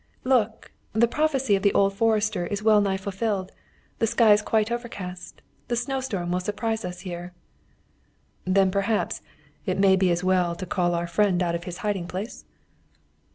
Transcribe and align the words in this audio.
"Look! 0.23 0.71
the 0.93 1.07
prophecy 1.07 1.55
of 1.55 1.61
the 1.61 1.75
old 1.75 1.93
forester 1.93 2.47
is 2.47 2.63
well 2.63 2.81
nigh 2.81 2.97
fulfilled. 2.97 3.51
The 3.99 4.07
sky 4.07 4.33
is 4.33 4.41
quite 4.41 4.71
overcast. 4.71 5.43
The 5.67 5.75
snowstorm 5.75 6.31
will 6.31 6.39
surprise 6.39 6.83
us 6.83 7.01
here." 7.01 7.33
"Then, 8.43 8.71
perhaps, 8.71 9.21
it 9.67 9.77
may 9.77 9.95
be 9.95 10.09
as 10.09 10.23
well 10.23 10.55
to 10.55 10.65
call 10.65 10.95
our 10.95 11.05
friend 11.05 11.43
out 11.43 11.53
of 11.53 11.65
his 11.65 11.77
hiding 11.85 12.07
place?" 12.07 12.45